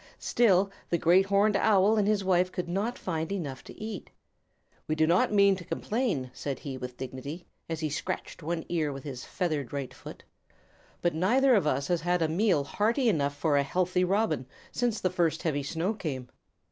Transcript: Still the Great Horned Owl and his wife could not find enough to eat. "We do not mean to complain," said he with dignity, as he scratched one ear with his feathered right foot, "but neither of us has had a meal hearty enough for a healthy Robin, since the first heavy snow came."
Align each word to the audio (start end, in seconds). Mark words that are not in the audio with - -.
Still 0.17 0.71
the 0.89 0.97
Great 0.97 1.27
Horned 1.27 1.55
Owl 1.55 1.95
and 1.95 2.07
his 2.07 2.23
wife 2.23 2.51
could 2.51 2.67
not 2.67 2.97
find 2.97 3.31
enough 3.31 3.63
to 3.65 3.79
eat. 3.79 4.09
"We 4.87 4.95
do 4.95 5.05
not 5.05 5.31
mean 5.31 5.55
to 5.57 5.63
complain," 5.63 6.31
said 6.33 6.57
he 6.57 6.75
with 6.75 6.97
dignity, 6.97 7.45
as 7.69 7.81
he 7.81 7.89
scratched 7.91 8.41
one 8.41 8.65
ear 8.67 8.91
with 8.91 9.03
his 9.03 9.23
feathered 9.25 9.71
right 9.73 9.93
foot, 9.93 10.23
"but 11.03 11.13
neither 11.13 11.53
of 11.53 11.67
us 11.67 11.87
has 11.89 12.01
had 12.01 12.23
a 12.23 12.27
meal 12.27 12.63
hearty 12.63 13.09
enough 13.09 13.35
for 13.37 13.57
a 13.57 13.61
healthy 13.61 14.03
Robin, 14.03 14.47
since 14.71 14.99
the 14.99 15.11
first 15.11 15.43
heavy 15.43 15.61
snow 15.61 15.93
came." 15.93 16.29